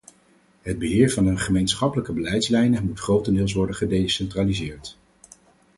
[0.61, 4.97] Het beheer van de gemeenschappelijke beleidslijnen moet grotendeels worden gedecentraliseerd.